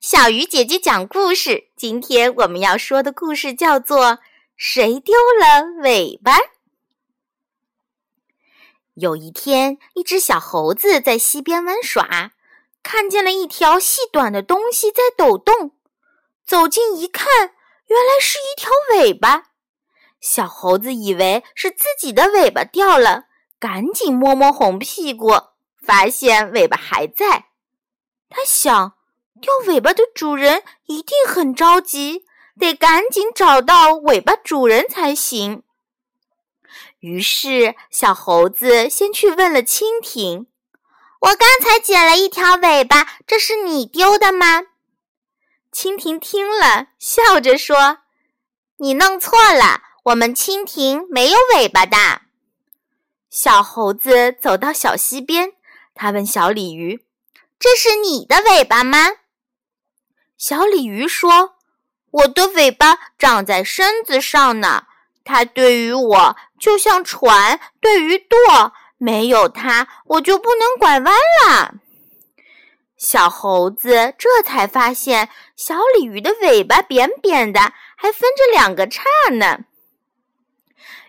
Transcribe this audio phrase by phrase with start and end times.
[0.00, 1.70] 小鱼姐姐讲故事。
[1.76, 4.06] 今天我们要说的故事叫做
[4.56, 6.36] 《谁丢了尾巴》。
[8.94, 12.30] 有一天，一只小猴子在溪边玩耍，
[12.80, 15.72] 看见了一条细短的东西在抖动。
[16.46, 17.26] 走近一看，
[17.88, 19.48] 原来是一条尾巴。
[20.20, 23.24] 小猴子以为是自己的尾巴掉了，
[23.58, 25.32] 赶紧摸摸红屁股，
[25.84, 27.46] 发现尾巴还在。
[28.28, 28.97] 他想。
[29.40, 32.24] 掉尾巴的主人一定很着急，
[32.58, 35.62] 得赶紧找到尾巴主人才行。
[37.00, 40.46] 于是，小猴子先去问了蜻蜓
[41.20, 44.64] ：“我刚才捡了一条尾巴，这是你丢的吗？”
[45.72, 47.98] 蜻蜓听了，笑着说
[48.78, 52.22] ：“你弄错了，我们蜻蜓没有尾巴的。”
[53.30, 55.52] 小猴子走到小溪边，
[55.94, 57.04] 他问小鲤鱼
[57.60, 59.06] ：“这是你的尾巴吗？”
[60.38, 61.56] 小鲤鱼说
[62.12, 64.84] ：“我的尾巴长在身子上呢，
[65.24, 71.12] 它对于我就像船对于舵，没有它我就不能拐弯
[71.44, 71.74] 了。”
[72.96, 79.02] 小猴子这才发现，小鲤鱼的尾巴扁扁的，还分着两个叉
[79.32, 79.64] 呢。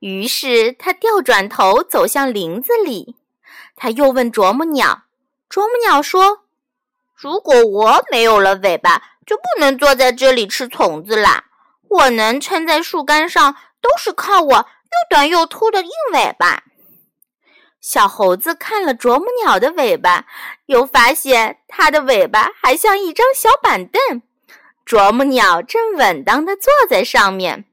[0.00, 3.14] 于是他调转头走向林子里，
[3.76, 5.02] 他又问啄木鸟
[5.48, 6.40] ：“啄木鸟说，
[7.14, 11.44] 如果我没有了尾巴？”就不能坐在这里吃虫子啦！
[11.88, 16.64] 我能撑在树干上，都是靠我又短又秃的硬尾巴。
[17.80, 20.26] 小猴子看了啄木鸟的尾巴，
[20.66, 24.22] 又发现它的尾巴还像一张小板凳，
[24.86, 27.64] 啄木鸟正稳当的坐在上面。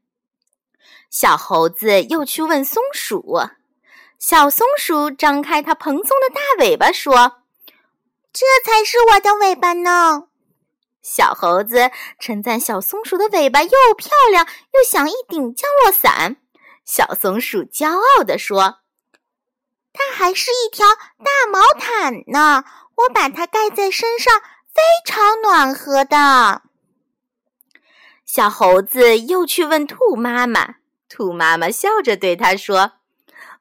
[1.10, 3.40] 小猴子又去问松鼠，
[4.20, 7.44] 小松鼠张开它蓬松的大尾巴说
[8.34, 10.26] ：“这才是我的尾巴呢。”
[11.02, 16.38] 小猴子称赞小松鼠的尾巴又漂亮又像一顶降落伞。
[16.86, 18.80] 小松鼠骄傲地说
[19.94, 20.88] ：“它还是一条
[21.24, 22.66] 大毛毯呢，
[22.96, 26.64] 我把它盖在身上，非常暖和的。”
[28.26, 30.76] 小猴子又去问兔妈妈，
[31.08, 32.94] 兔妈妈笑着对它说：“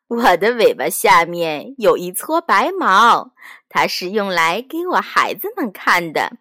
[0.09, 3.33] 我的尾巴下面有一撮白毛，
[3.69, 6.39] 它是用来给我孩子们看的。”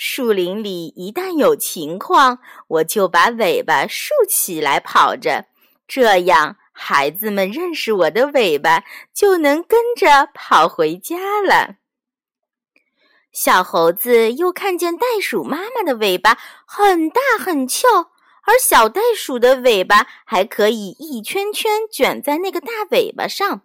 [0.00, 2.38] 树林里一旦有情况，
[2.68, 5.46] 我就把尾巴竖起来跑着，
[5.88, 11.78] 这样孩子们认识我的尾巴，就能跟着跑回家了。
[13.32, 17.88] 小猴子又看见袋鼠妈妈的尾巴很大很翘，
[18.46, 23.62] 而小袋鼠的尾巴还可以一圈圈卷在那个大尾巴上。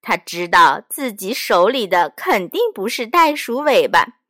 [0.00, 4.20] 他知道自己手里的肯定不是袋鼠尾巴。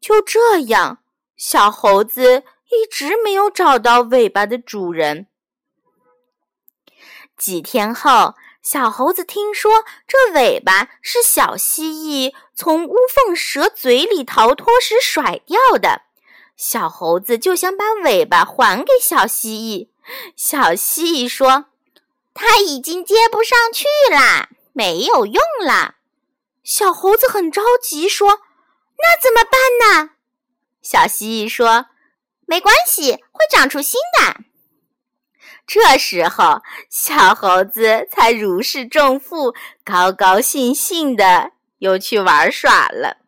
[0.00, 0.98] 就这样，
[1.36, 5.26] 小猴子一直没有找到尾巴的主人。
[7.36, 16.02] 几天后，小猴子听说这尾巴是小蜥蜴从乌凤蛇嘴里逃脱时甩掉的，
[16.56, 19.88] 小猴子就想把尾巴还给小蜥蜴。
[20.36, 21.66] 小蜥蜴说
[22.34, 25.96] ：“它已经接不上去啦，没有用了。”
[26.64, 28.40] 小猴子很着急说。
[28.98, 30.10] 那怎么办呢？
[30.82, 31.86] 小蜥蜴说
[32.46, 34.40] ：“没关系，会长出新的。”
[35.66, 39.54] 这时候，小猴子才如释重负，
[39.84, 43.18] 高高兴兴的又去玩耍了。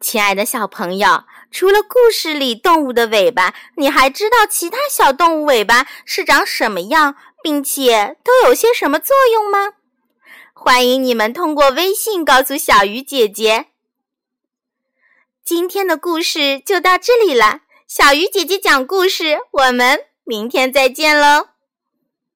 [0.00, 9.74] 亲爱的小朋友，除了故事里动物的尾巴，你还知道其他小动物尾巴是长什么样，并且都有些什么作用吗？
[10.64, 13.66] 欢迎你们通过微信告诉小鱼姐姐。
[15.44, 21.48] 今天的故事就到这里了，小鱼姐姐讲故事，我们明天再见喽。